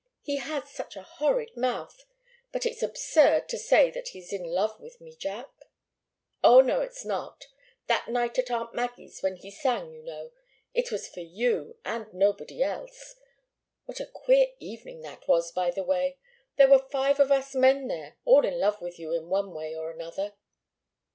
[0.23, 2.05] "He has such a horrid mouth!
[2.51, 5.51] But it's absurd to say that he's in love with me, Jack."
[6.43, 7.45] "Oh, no, it's not!
[7.85, 10.31] That night at aunt Maggie's, when he sang, you know
[10.73, 13.13] it was for you and nobody else.
[13.85, 16.17] What a queer evening that was, by the way!
[16.55, 19.75] There were five of us men there, all in love with you in one way
[19.75, 20.33] or another."